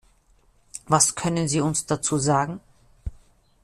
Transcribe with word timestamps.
Was 0.87 1.13
können 1.13 1.47
Sie 1.47 1.61
uns 1.61 1.85
dazu 1.85 2.17
sagen? 2.17 2.59